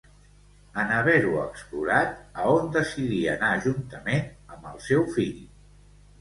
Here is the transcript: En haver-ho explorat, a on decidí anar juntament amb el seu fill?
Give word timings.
En 0.83 0.93
haver-ho 0.93 1.35
explorat, 1.41 2.15
a 2.43 2.47
on 2.53 2.71
decidí 2.77 3.19
anar 3.35 3.51
juntament 3.67 4.27
amb 4.57 4.67
el 4.73 4.83
seu 4.89 5.07
fill? 5.19 5.39